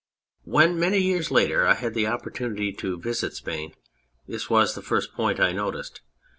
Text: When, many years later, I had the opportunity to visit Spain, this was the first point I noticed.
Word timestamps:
When, 0.45 0.79
many 0.79 0.97
years 0.97 1.29
later, 1.29 1.67
I 1.67 1.75
had 1.75 1.93
the 1.93 2.07
opportunity 2.07 2.73
to 2.73 2.99
visit 2.99 3.35
Spain, 3.35 3.75
this 4.27 4.49
was 4.49 4.73
the 4.73 4.81
first 4.81 5.13
point 5.13 5.39
I 5.39 5.51
noticed. 5.51 6.01